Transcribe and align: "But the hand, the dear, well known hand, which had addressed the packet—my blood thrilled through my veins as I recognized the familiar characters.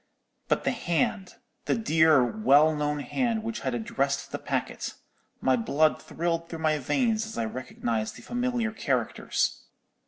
"But 0.47 0.63
the 0.63 0.71
hand, 0.71 1.35
the 1.65 1.75
dear, 1.75 2.23
well 2.25 2.75
known 2.75 3.01
hand, 3.01 3.43
which 3.43 3.59
had 3.59 3.75
addressed 3.75 4.31
the 4.31 4.39
packet—my 4.39 5.55
blood 5.57 6.01
thrilled 6.01 6.49
through 6.49 6.57
my 6.57 6.79
veins 6.79 7.27
as 7.27 7.37
I 7.37 7.45
recognized 7.45 8.15
the 8.15 8.23
familiar 8.23 8.71
characters. 8.71 9.61